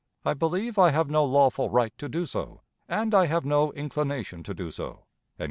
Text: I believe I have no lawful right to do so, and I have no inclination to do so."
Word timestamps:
I 0.25 0.33
believe 0.33 0.79
I 0.79 0.89
have 0.89 1.11
no 1.11 1.23
lawful 1.23 1.69
right 1.69 1.95
to 1.99 2.09
do 2.09 2.25
so, 2.25 2.61
and 2.89 3.13
I 3.13 3.27
have 3.27 3.45
no 3.45 3.71
inclination 3.73 4.41
to 4.41 4.53
do 4.55 4.71
so." 4.71 5.03